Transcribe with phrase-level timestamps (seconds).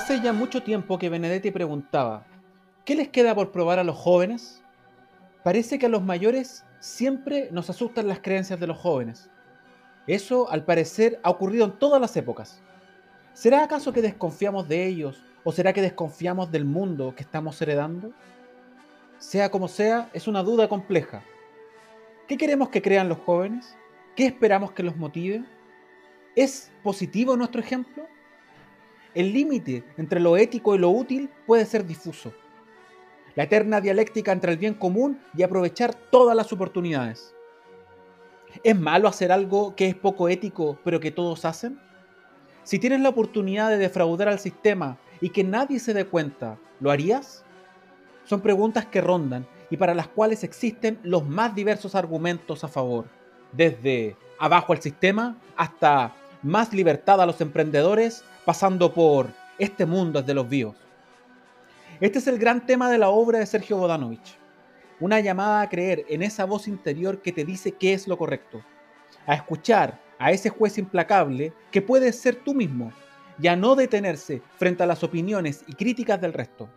[0.00, 2.24] Hace ya mucho tiempo que Benedetti preguntaba,
[2.86, 4.62] ¿qué les queda por probar a los jóvenes?
[5.44, 9.28] Parece que a los mayores siempre nos asustan las creencias de los jóvenes.
[10.06, 12.62] Eso, al parecer, ha ocurrido en todas las épocas.
[13.34, 18.10] ¿Será acaso que desconfiamos de ellos o será que desconfiamos del mundo que estamos heredando?
[19.18, 21.22] Sea como sea, es una duda compleja.
[22.26, 23.76] ¿Qué queremos que crean los jóvenes?
[24.16, 25.44] ¿Qué esperamos que los motive?
[26.34, 28.06] ¿Es positivo nuestro ejemplo?
[29.14, 32.32] El límite entre lo ético y lo útil puede ser difuso.
[33.34, 37.34] La eterna dialéctica entre el bien común y aprovechar todas las oportunidades.
[38.62, 41.80] ¿Es malo hacer algo que es poco ético pero que todos hacen?
[42.62, 46.90] Si tienes la oportunidad de defraudar al sistema y que nadie se dé cuenta, ¿lo
[46.90, 47.44] harías?
[48.24, 53.06] Son preguntas que rondan y para las cuales existen los más diversos argumentos a favor,
[53.52, 60.26] desde abajo al sistema hasta más libertad a los emprendedores, pasando por este mundo es
[60.26, 60.74] de los vivos.
[62.00, 64.36] Este es el gran tema de la obra de Sergio Bodanovich.
[64.98, 68.60] Una llamada a creer en esa voz interior que te dice qué es lo correcto.
[69.24, 72.90] A escuchar a ese juez implacable que puedes ser tú mismo
[73.40, 76.68] y a no detenerse frente a las opiniones y críticas del resto.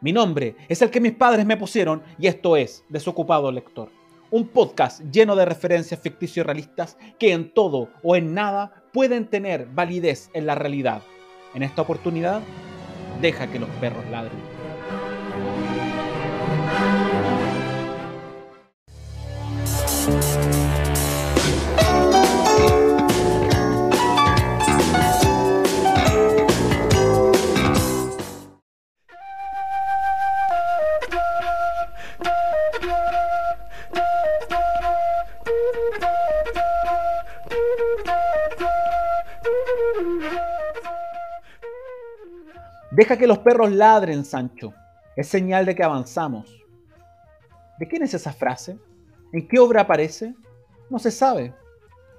[0.00, 3.90] Mi nombre es el que mis padres me pusieron y esto es Desocupado Lector,
[4.30, 9.66] un podcast lleno de referencias ficticios realistas que en todo o en nada pueden tener
[9.74, 11.02] validez en la realidad.
[11.52, 12.40] En esta oportunidad,
[13.20, 14.55] deja que los perros ladren.
[42.96, 44.72] Deja que los perros ladren, Sancho.
[45.16, 46.64] Es señal de que avanzamos.
[47.78, 48.78] ¿De quién es esa frase?
[49.34, 50.34] ¿En qué obra aparece?
[50.88, 51.54] No se sabe.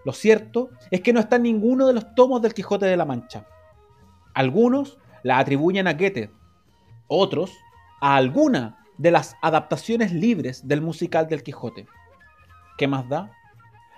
[0.06, 3.06] Lo cierto es que no está en ninguno de los tomos del Quijote de la
[3.06, 3.48] Mancha.
[4.36, 6.30] Algunos la atribuyen a Goethe,
[7.08, 7.52] otros
[8.00, 11.88] a alguna de las adaptaciones libres del musical del Quijote.
[12.78, 13.32] ¿Qué más da?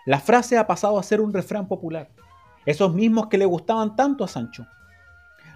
[0.06, 2.10] La frase ha pasado a ser un refrán popular,
[2.66, 4.66] esos mismos que le gustaban tanto a Sancho.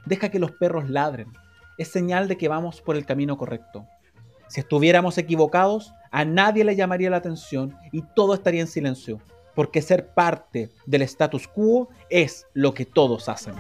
[0.06, 1.31] Deja que los perros ladren,
[1.78, 3.88] es señal de que vamos por el camino correcto.
[4.47, 9.22] Si estuviéramos equivocados, a nadie le llamaría la atención y todo estaría en silencio,
[9.56, 13.56] porque ser parte del status quo es lo que todos hacen.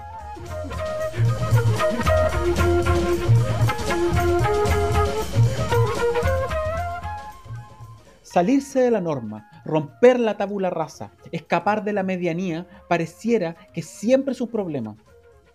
[8.21, 14.33] Salirse de la norma, romper la tabula rasa, escapar de la medianía, pareciera que siempre
[14.33, 14.97] es un problema.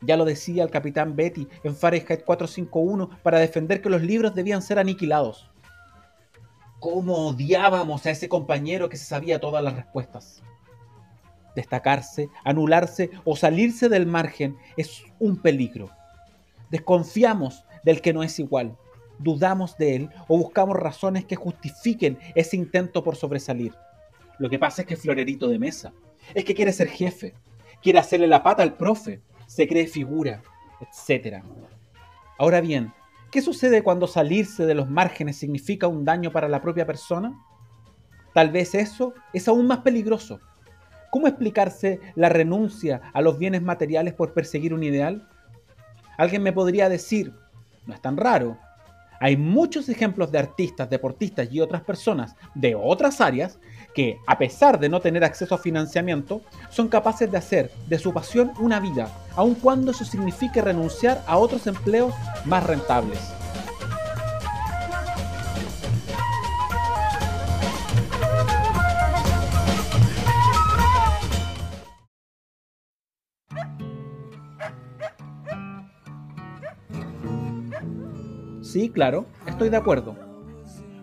[0.03, 4.63] Ya lo decía el capitán Betty en Fahrenheit 451 para defender que los libros debían
[4.63, 5.51] ser aniquilados.
[6.79, 10.43] ¿Cómo odiábamos a ese compañero que se sabía todas las respuestas?
[11.57, 15.91] Destacarse, anularse o salirse del margen es un peligro.
[16.71, 18.77] Desconfiamos del que no es igual,
[19.19, 23.75] dudamos de él o buscamos razones que justifiquen ese intento por sobresalir.
[24.39, 25.93] Lo que pasa es que florerito de mesa,
[26.35, 27.35] es que quiere ser jefe,
[27.83, 30.43] quiere hacerle la pata al profe, se cree figura,
[30.81, 31.43] etc.
[32.39, 32.93] Ahora bien,
[33.33, 37.35] ¿qué sucede cuando salirse de los márgenes significa un daño para la propia persona?
[38.35, 40.39] Tal vez eso es aún más peligroso.
[41.11, 45.27] ¿Cómo explicarse la renuncia a los bienes materiales por perseguir un ideal?
[46.19, 47.35] Alguien me podría decir,
[47.87, 48.59] no es tan raro,
[49.19, 53.59] hay muchos ejemplos de artistas, deportistas y otras personas de otras áreas
[53.99, 58.13] que, a pesar de no tener acceso a financiamiento, son capaces de hacer de su
[58.13, 62.15] pasión una vida, aun cuando eso signifique renunciar a otros empleos
[62.45, 63.19] más rentables.
[78.63, 80.28] Sí, claro, estoy de acuerdo.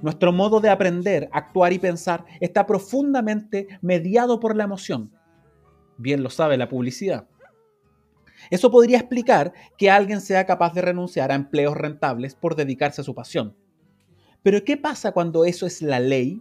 [0.06, 5.12] Nuestro modo de aprender, actuar y pensar está profundamente mediado por la emoción.
[5.98, 7.28] Bien lo sabe la publicidad.
[8.52, 13.04] Eso podría explicar que alguien sea capaz de renunciar a empleos rentables por dedicarse a
[13.04, 13.56] su pasión.
[14.44, 16.40] Pero ¿qué pasa cuando eso es la ley?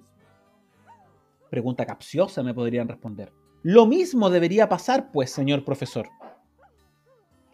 [1.49, 3.33] Pregunta capciosa me podrían responder.
[3.63, 6.11] Lo mismo debería pasar, pues, señor profesor.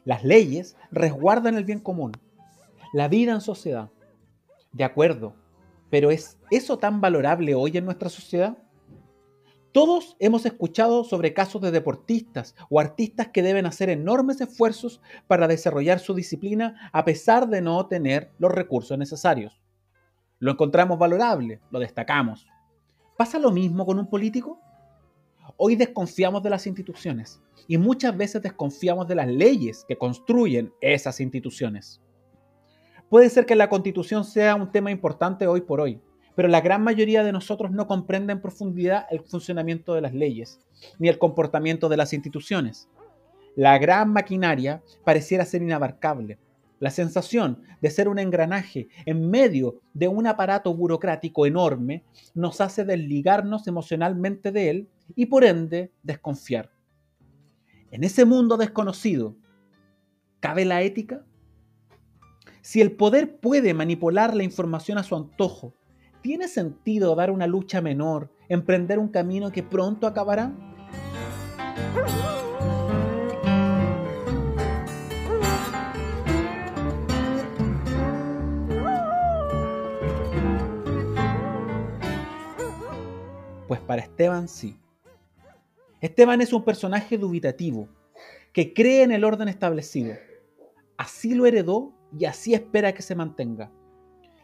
[0.05, 2.11] Las leyes resguardan el bien común,
[2.93, 3.91] la vida en sociedad.
[4.73, 5.37] De acuerdo,
[5.91, 8.57] pero ¿es eso tan valorable hoy en nuestra sociedad?
[9.73, 15.47] Todos hemos escuchado sobre casos de deportistas o artistas que deben hacer enormes esfuerzos para
[15.47, 19.61] desarrollar su disciplina a pesar de no tener los recursos necesarios.
[20.41, 22.49] Lo encontramos valorable, lo destacamos.
[23.17, 24.59] ¿Pasa lo mismo con un político?
[25.57, 31.21] Hoy desconfiamos de las instituciones y muchas veces desconfiamos de las leyes que construyen esas
[31.21, 32.01] instituciones.
[33.11, 36.01] Puede ser que la constitución sea un tema importante hoy por hoy,
[36.37, 40.61] pero la gran mayoría de nosotros no comprende en profundidad el funcionamiento de las leyes,
[41.01, 42.89] ni el comportamiento de las instituciones.
[43.57, 46.39] La gran maquinaria pareciera ser inabarcable.
[46.79, 52.85] La sensación de ser un engranaje en medio de un aparato burocrático enorme nos hace
[52.85, 56.71] desligarnos emocionalmente de él y por ende desconfiar.
[57.91, 59.35] En ese mundo desconocido,
[60.39, 61.25] ¿cabe la ética?
[62.71, 65.75] Si el poder puede manipular la información a su antojo
[66.23, 70.53] ¿Tiene sentido dar una lucha menor, emprender un camino que pronto acabará?
[83.67, 84.79] Pues para Esteban sí.
[86.01, 87.89] Esteban es un personaje dubitativo,
[88.53, 90.15] que cree en el orden establecido.
[90.97, 93.71] Así lo heredó y así espera que se mantenga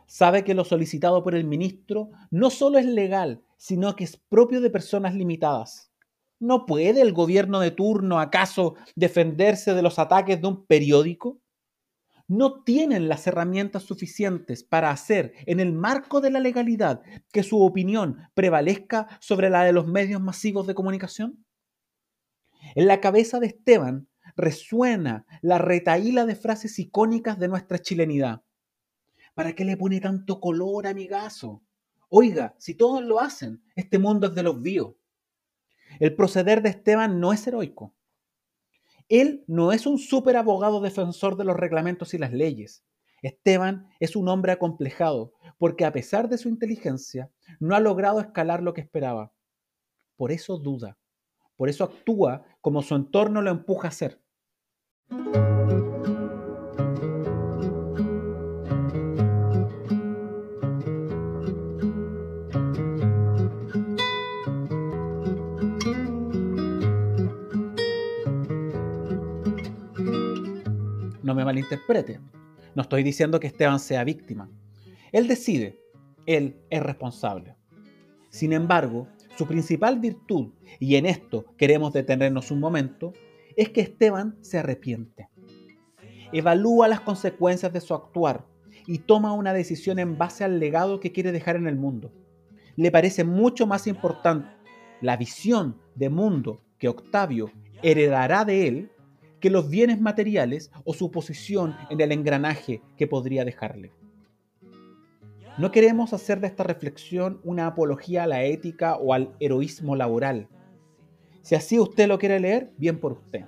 [0.07, 4.61] sabe que lo solicitado por el ministro no solo es legal, sino que es propio
[4.61, 5.93] de personas limitadas.
[6.39, 11.41] ¿No puede el gobierno de turno acaso defenderse de los ataques de un periódico?
[12.29, 17.03] ¿No tienen las herramientas suficientes para hacer, en el marco de la legalidad,
[17.33, 21.45] que su opinión prevalezca sobre la de los medios masivos de comunicación?
[22.75, 28.43] En la cabeza de Esteban resuena la retaíla de frases icónicas de nuestra chilenidad.
[29.35, 31.62] ¿Para qué le pone tanto color, amigazo?
[32.09, 34.97] Oiga, si todos lo hacen, este mundo es de los vivos.
[35.99, 37.94] El proceder de Esteban no es heroico.
[39.09, 42.85] Él no es un súper abogado defensor de los reglamentos y las leyes.
[43.23, 47.31] Esteban es un hombre acomplejado, porque a pesar de su inteligencia,
[47.61, 49.33] no ha logrado escalar lo que esperaba.
[50.17, 50.99] Por eso duda,
[51.56, 54.21] por eso actúa como su entorno lo empuja a hacer.
[71.26, 72.20] No me malinterprete.
[72.75, 74.49] No estoy diciendo que Esteban sea víctima.
[75.12, 75.81] Él decide.
[76.26, 77.56] Él es responsable.
[78.29, 83.12] Sin embargo, su principal virtud, y en esto queremos detenernos un momento,
[83.56, 85.29] es que Esteban se arrepiente.
[86.32, 88.47] Evalúa las consecuencias de su actuar
[88.87, 92.12] y toma una decisión en base al legado que quiere dejar en el mundo.
[92.76, 94.49] Le parece mucho más importante
[95.00, 97.50] la visión de mundo que Octavio
[97.82, 98.91] heredará de él
[99.41, 103.93] que los bienes materiales o su posición en el engranaje que podría dejarle.
[105.59, 110.49] No queremos hacer de esta reflexión una apología a la ética o al heroísmo laboral.
[111.47, 113.45] Si así usted lo quiere leer, bien por usted.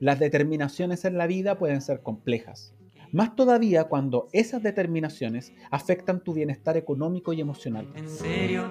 [0.00, 2.74] Las determinaciones en la vida pueden ser complejas,
[3.10, 7.90] más todavía cuando esas determinaciones afectan tu bienestar económico y emocional.
[7.94, 8.68] En serio,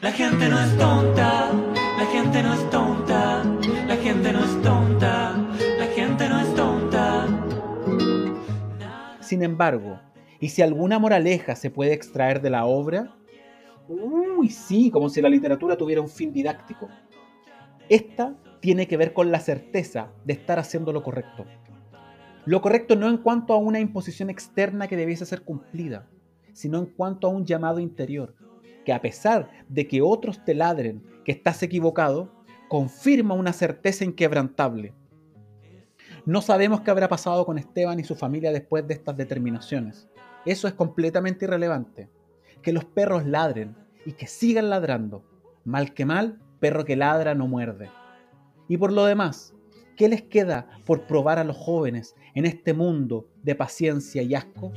[0.00, 1.52] la gente no es tonta,
[1.98, 3.44] la gente no es tonta,
[3.86, 4.44] la gente no
[6.40, 7.46] es tonta.
[9.20, 10.00] Sin embargo,
[10.40, 13.14] ¿y si alguna moraleja se puede extraer de la obra?
[13.88, 16.88] Uy, sí, como si la literatura tuviera un fin didáctico.
[17.88, 21.44] Esta tiene que ver con la certeza de estar haciendo lo correcto.
[22.46, 26.08] Lo correcto no en cuanto a una imposición externa que debiese ser cumplida,
[26.52, 28.34] sino en cuanto a un llamado interior,
[28.84, 32.30] que a pesar de que otros te ladren que estás equivocado,
[32.68, 34.94] confirma una certeza inquebrantable
[36.26, 40.08] no sabemos qué habrá pasado con Esteban y su familia después de estas determinaciones.
[40.46, 42.08] Eso es completamente irrelevante.
[42.62, 43.76] Que los perros ladren
[44.06, 45.22] y que sigan ladrando.
[45.64, 47.90] Mal que mal, perro que ladra no muerde.
[48.68, 49.54] Y por lo demás,
[49.98, 54.72] ¿qué les queda por probar a los jóvenes en este mundo de paciencia y asco?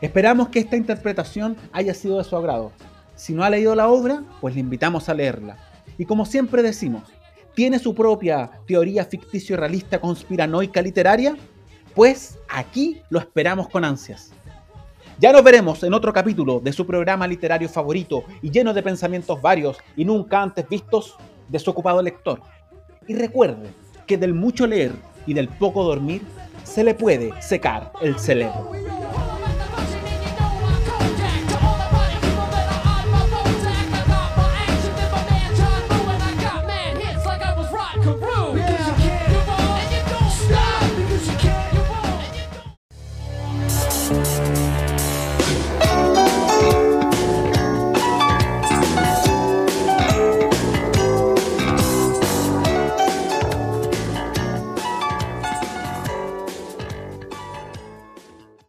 [0.00, 2.72] Esperamos que esta interpretación haya sido de su agrado.
[3.16, 5.56] Si no ha leído la obra, pues le invitamos a leerla.
[5.96, 7.02] Y como siempre decimos,
[7.54, 11.36] ¿tiene su propia teoría ficticio realista conspiranoica literaria?
[11.98, 14.30] pues aquí lo esperamos con ansias.
[15.18, 19.42] Ya nos veremos en otro capítulo de su programa literario favorito y lleno de pensamientos
[19.42, 21.16] varios y nunca antes vistos,
[21.48, 22.40] Desocupado Lector.
[23.08, 23.70] Y recuerde
[24.06, 24.92] que del mucho leer
[25.26, 26.22] y del poco dormir
[26.62, 28.70] se le puede secar el cerebro.